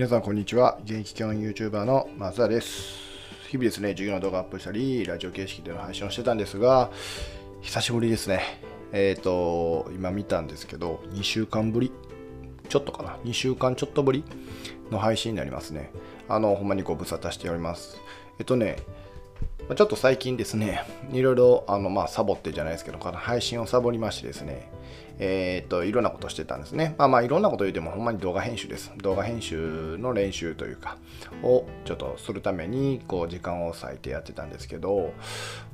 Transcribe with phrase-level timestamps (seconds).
[0.00, 0.78] 皆さんこんにちは。
[0.82, 2.94] 現役教員 YouTuber の松田です。
[3.50, 6.90] 日々ですね授業の動画アップしたりラジオ形式での配信をしてたんですが
[7.60, 8.40] 久しぶりですね。
[8.92, 11.92] えっ、ー、と今見たんですけど2週間ぶり
[12.70, 13.18] ちょっとかな。
[13.26, 14.24] 2週間ちょっとぶり
[14.90, 15.90] の配信になりますね。
[16.30, 18.00] あのほんまにご無沙汰しております。
[18.38, 18.78] えっとね
[19.76, 24.68] ちょっと最近ですね、いろいろあの、まあ、サボってじゃないですけど、配信をサボりましてですね、
[25.22, 26.94] えー、っと、いろんなことしてたんですね。
[26.96, 28.90] まあまあ、いろんなこと言うても、ほんまに動画編集です。
[28.96, 30.96] 動画編集の練習というか、
[31.42, 35.12] をちょっとするために、こう、時間を割いてやってたんですけど、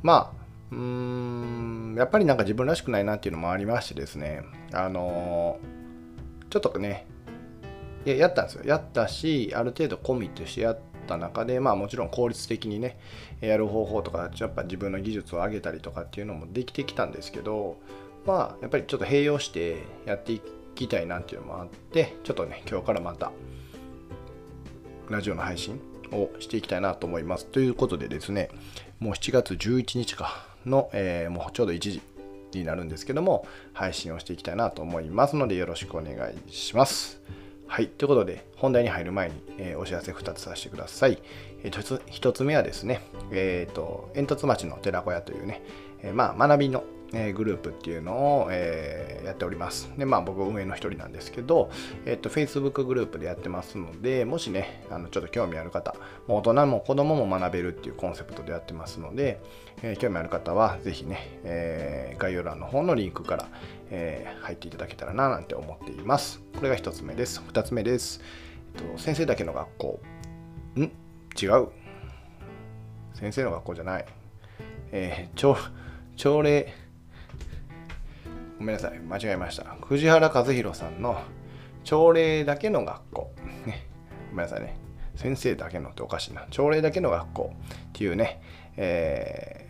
[0.02, 7.06] まあ、うーん、やっぱりなんか自分らしくないなっていうのもありましてですね、あのー、ちょっとね、
[8.04, 8.64] ややったんですよ。
[8.64, 12.98] やったし、ある程度コミットしてやった中で、まあもちろん効率的にね、
[13.40, 17.78] やる方法とか、やっぱ自分の技術を上げたりとかっていうのもできてきたんですけど、
[18.26, 20.40] まあやっぱりちょっと併用してやってい
[20.74, 23.30] きたいなっていうのもあってちょっとね今日からまた
[25.08, 25.80] ラジオの配信
[26.12, 28.50] をしていきたいなと思いますということでですね
[28.98, 32.02] もう7月11日かの、えー、もうちょうど1時
[32.52, 37.20] になるんですけども配信をしていきたいなと思いますのでよろしくお願いします
[37.68, 37.88] はい。
[37.88, 41.18] ということで、本題に入る前に、えー、お知らせ2つさせてください。
[41.64, 43.00] えー、1つ目はですね、
[43.32, 45.62] えっ、ー、と、煙突町の寺子屋というね、
[46.00, 49.90] えまあ、学びのえグループっていうのを、えー、やっております。
[49.96, 51.70] で、まあ僕運営の一人なんですけど、
[52.04, 55.94] えっ、と、Facebook グループでやってますので、もしね、あのちょっと興味ある方、
[56.26, 59.40] もう大人も子供も学べるっていうコンセプトでやってますので、
[59.82, 63.48] えー、興味ある方はぜひね、え概要欄の方のリンクから、
[63.90, 66.40] え入っていただけたらななんて思っています。
[66.56, 67.42] これが一つ目です。
[67.46, 68.20] 二つ目です。
[68.74, 70.00] えっと、先生だけの学校。
[70.76, 70.82] ん？
[71.40, 71.68] 違う。
[73.14, 74.04] 先生の学校じゃない。
[74.92, 75.56] えー、
[76.16, 76.72] 朝礼、
[78.58, 79.64] ごめんなさい、間違えました。
[79.82, 81.20] 藤原和弘さんの
[81.84, 83.30] 朝礼だけの学校。
[83.66, 83.86] ね、
[84.30, 84.76] ごめんなさいね。
[85.14, 86.46] 先生だけのっておかしいな。
[86.50, 88.40] 朝礼だけの学校っていうね、
[88.76, 89.66] え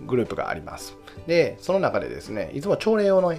[0.00, 0.96] ー、グループがあります。
[1.26, 3.34] で、その中でですね、いつも朝礼用の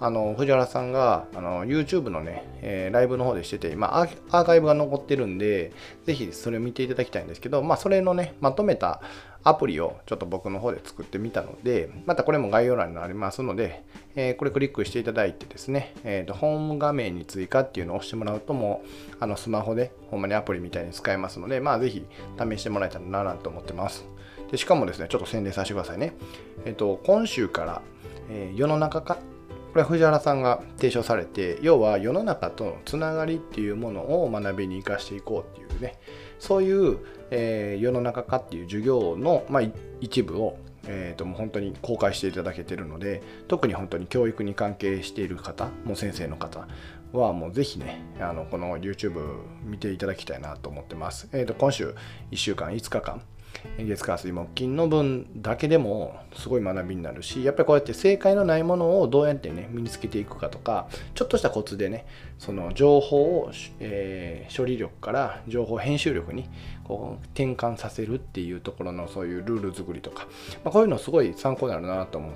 [0.00, 5.72] あの藤原さんがあの YouTube のね、えー、ライブの方でしてて、今アーカイブが残ってるんで、
[6.04, 9.00] ぜひそれを見ていただきたいんですけど、まあ、それのね、まとめた
[9.44, 13.84] アプリをちょっと僕の方で作ってみたので、またこれも概要欄になりますので、
[14.16, 18.82] えー、これクリックしていただいてですね、えーと、ホーム画面に追加っていうのを押してもらうとも
[19.12, 22.06] う、あのスマホでほんまにアプリみたいに使えますので、まあぜひ
[22.38, 24.06] 試してもらえたらなと思ってます。
[24.50, 26.14] でしかもですね、ちょっと宣伝させてくださいね。
[26.64, 27.82] えっ、ー、と、今週から、
[28.30, 29.18] えー、世の中か
[29.74, 35.98] これは藤原さんが提唱されて要は世の中とのつながりっていうものを学びに生かしていこうっていうね
[36.38, 36.98] そういう、
[37.34, 39.62] えー、世の中化っていう授業の、まあ、
[40.00, 40.56] 一部を
[40.86, 46.68] えー、ともう本当に公開していただけてるので特に本当に教育に関係している方もう先生の方
[47.12, 51.94] はもうぜひねあのこの YouTube 見ていただきたいなと思ってます、えー、と今週
[52.32, 53.22] 1週間5日間
[53.78, 62.06] 月火水木金の分だけでもすごい学びになるしやっぱりこうやって正解のないものをどうやってね身につけていくかとかちょっとしたコツでね
[62.38, 66.48] その情報を、えー、処理力から情報編集力に
[66.84, 70.26] こう転換させるっていうところのそういうルール作りとか、
[70.64, 72.32] まあ、こういうのすごい参考になるなと思っ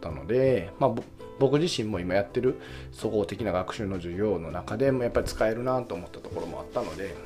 [0.00, 0.94] たので、まあ、
[1.38, 2.60] 僕自身も今やってる
[2.92, 7.16] 総合的な学習の授業の中でもやっぱり使えるなと思ったところもあったので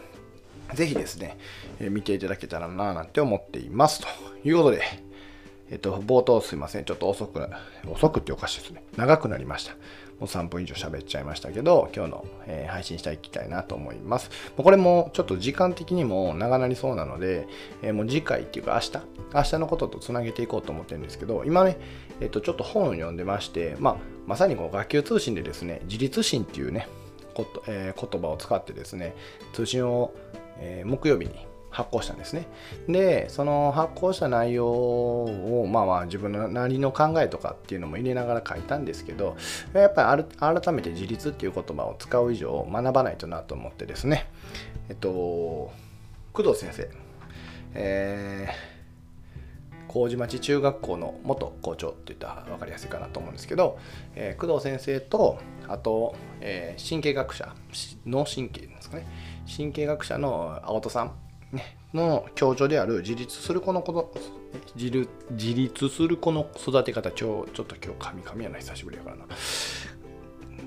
[0.75, 1.39] ぜひですね、
[1.81, 4.01] え見ていただけたらなぁなんて思っています。
[4.01, 4.07] と
[4.45, 4.83] いうことで、
[5.71, 6.85] えっと、冒頭すいません。
[6.85, 7.49] ちょっと遅く、
[7.91, 8.85] 遅くっておかしいですね。
[8.97, 9.73] 長くなりました。
[9.73, 9.79] も
[10.21, 14.31] う3分以上喋っちゃいましたけど、今日の、えー、配信していきたいなと思います。
[14.57, 17.49] もうこれもちょっと時間的にも長なりそうなので、
[17.83, 21.79] えー、もう次回っていうか明日、明日のこととつなげていこうと思ってるんですけど、今ね、
[22.21, 23.97] えっと、ちょっと本を読んでまして、まあ、
[24.27, 26.89] まさにこう学級通信でですね、自立心っていうね、
[27.35, 29.15] こと、えー、言葉を使ってですね、
[29.53, 30.15] 通信を
[30.59, 32.47] えー、木曜日に発行したんですね。
[32.88, 39.37] で、その発行した内容を、まあまあ自分のなりの考えとかっていうのも入れながら書いたんですけど、
[39.72, 44.31] やっぱり改めて自立っていう言葉を使う以上学ばないとなと思ってですね、
[44.88, 45.73] えっと、
[46.32, 46.88] 工藤先生、
[47.75, 53.79] えー、麹町中学校の元校長って言ったら分かりやすいかなと思うんですけど、
[54.14, 57.52] えー、工藤先生とあと、えー、神経学者
[58.06, 59.06] 脳神経ですかね。
[59.46, 61.12] 神経学者の青戸さん、
[61.94, 64.11] の強調である自立する子の子の
[64.75, 64.91] 自
[65.55, 67.11] 立する子の育て方。
[67.11, 68.58] ちょちょっと今日神々やな。
[68.58, 69.26] 久しぶりやからな。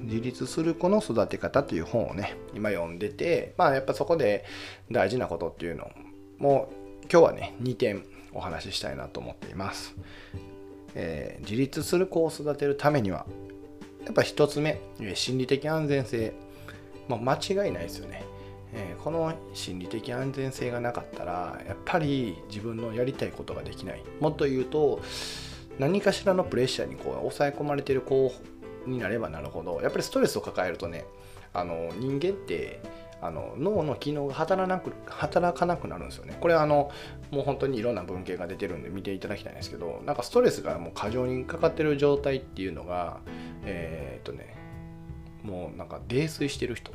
[0.04, 4.46] 自立する子の育て方という本をね今読んでてまあやっぱそこで
[4.92, 5.92] 大事なことっていうの
[6.38, 6.72] も
[7.12, 8.04] 今日はね2点
[8.34, 9.96] お話ししたいなと思っています、
[10.94, 13.26] えー、自立する子を育てるためには
[14.06, 14.80] やっぱ1つ目
[15.16, 16.34] 心理的安全性、
[17.08, 18.24] まあ、間違いないですよね。
[18.74, 25.02] え、この心理的安全性がなかったらやっぱり自分のやりたいことができないもっと言うと
[25.80, 28.34] 何かしらのプレッシャーにこう抑え込まれてる子
[28.86, 31.06] になればなるほどやっぱりストレスを抱えるとね
[31.54, 32.82] あの人間って
[33.20, 36.38] あの脳の機能が働なく働かなくなるんですよね。
[36.40, 36.92] これはあの
[37.32, 43.20] もう本当にいろんな文献が出てるんで見ていただきたいんですけどなんかストレスがもう過剰にかかってる状態っていうのが
[43.66, 44.56] えー、っとね
[45.42, 46.92] もうなんか泥酔してる人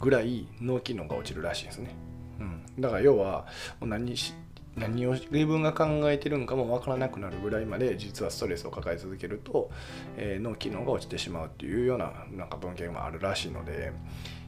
[0.00, 1.94] ぐらい脳機能が落ちるらしいですね。
[2.38, 3.46] うん、だから要は
[3.80, 4.34] 何し
[4.76, 9.70] 何を自分が考えてるんかも分からなくなるぐらいまで実はストレスを抱え続けると、
[10.18, 13.92] えー、脳機能が落ちてしまうっていうようななんか文献もあるらしいので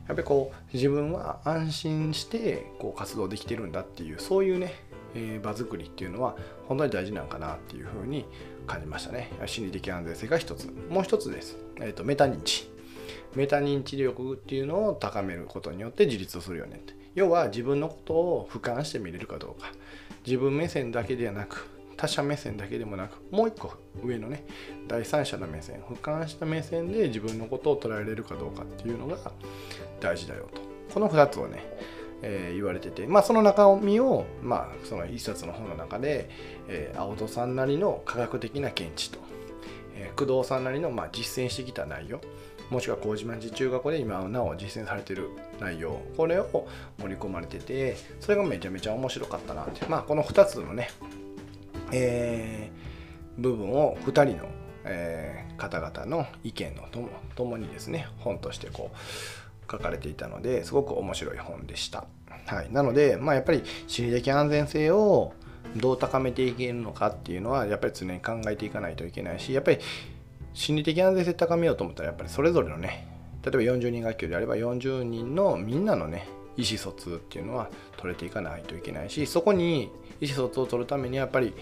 [0.07, 4.75] やっぱりこう自分は安心してこう活動できてるんだっていうそういうね、
[5.15, 6.37] えー、場作りっていうのは
[6.67, 8.27] 本当に大事なんかなっていうふうに
[8.67, 9.31] 感じましたね。
[9.47, 10.71] 心理的安全性が一つ。
[10.91, 12.71] もう一つです、えーと、メタ認知。
[13.35, 16.95] メタ認知力っていうのを高めることによって自立をするよねって。
[17.15, 19.73] 要は自分のことを俯瞰して見れるかどうか。
[20.27, 23.73] 自分目線だけではなく他者目線だけでもなくもう一個
[24.05, 24.45] 上のね
[24.87, 29.19] 第三者の目線俯瞰した目線で自分のことを捉えれるかどうかっていうのが
[30.01, 30.61] 大事だよと。
[30.95, 31.65] この2つをね、
[32.23, 33.07] えー、言われてて。
[33.07, 36.31] まあその中身をまあその一冊の本の中で、
[36.69, 39.19] えー、青戸さんなりの科学的な見地と、
[39.97, 42.21] えー、工藤さんなりのまあ実践してきた内容。
[42.71, 45.31] もしくは麹町中学校で今なお実践されてる
[45.61, 46.67] 内容これを
[46.99, 50.91] 盛り込まれててそれがめちゃめちゃ面白かったなってまあこの2つのね
[51.93, 54.49] えー、部分を2人の、
[54.85, 62.07] えー、方々の意見のともともにですね本としてこう書かれていたのですごく面白い本でした。
[62.47, 65.35] はい、なので、まあ、やっぱり心理的安全性を
[65.77, 69.79] どう高めていけるのかっていうのはやっぱり常に考えていかないといけないしやっぱり
[70.55, 73.07] 心理的安全性高めようと思ったらやっぱりそれぞれのね
[73.45, 79.91] 例えば40人学級であれば40人のみんなのね意思疎通っていうのは取れていかないといけないしそこに
[80.21, 81.55] 意思疎通を取るためにやっぱり、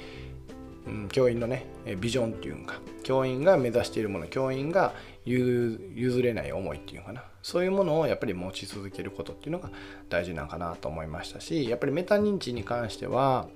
[0.86, 1.66] うん、教員のね
[2.00, 4.94] ビジョンっていうか教員が目指しているもの教員が
[5.26, 9.70] 譲れない思いっていうかなそういうものをやっぱり持ち続けることっていうのが
[10.08, 13.48] 大事なんかなと思いましたしやっぱりメタ認知に関しては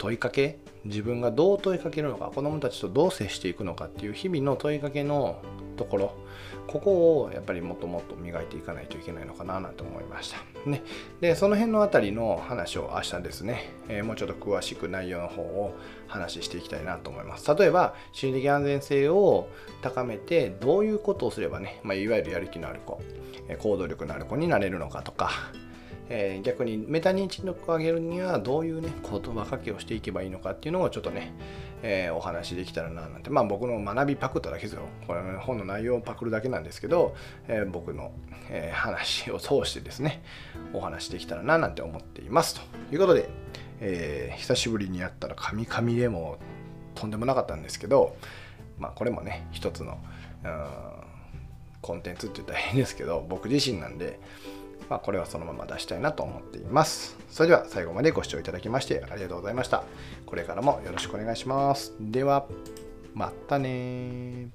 [0.00, 5.42] 問いかけ自分がどう問いかけるのか子どもたちとどう接していくのかっていう日々の問いかけの
[5.76, 6.14] ところ
[6.66, 10.38] ここをやっぱりもっともっと磨いていかないといけないのかななんて思いました。
[10.70, 10.82] ね、
[11.20, 15.74] でその辺のあたりの話を明日ですね、えー、もうちょっと詳しく内容の方を
[16.06, 17.54] 話していきたいなと思います。
[17.54, 19.48] 例えば心理的安全性を
[19.82, 23.02] 高めてどういうことをすればね、まあ、いわゆるやる気のある子
[23.58, 25.30] 行動力のある子になれるのかとか
[26.12, 31.32] えー、逆にメタ認知力を上げるにはどういうね言葉かけをしていけばいいのかっていうのをちょっとね、
[31.82, 33.30] えー、お話できたらななんて。
[33.30, 34.82] まあ僕の学びパクっただけですよ。
[35.06, 37.14] これ、ね、本の内容をパクるだけなんですけど、
[37.46, 38.12] えー、僕の、
[38.52, 40.22] え話を通してですね
[40.72, 42.60] お話できたらななんて思っていますと
[42.92, 43.30] いうことで、
[43.80, 46.38] え久しぶりにやったらカミカミでも
[46.96, 48.16] とんでもなかったんですけど
[48.78, 49.98] まあこれもね一つの
[51.80, 54.18] コンテンツって言ったら変ですけど僕自身なんで
[54.90, 57.16] まあ、これはそのまま出したいなと思っています。
[57.30, 59.84] それでは最後までご視聴いただきましてありがとうございました。
[60.26, 61.94] これからもよろしくお願いします。
[62.00, 62.46] では、
[63.14, 64.48] またね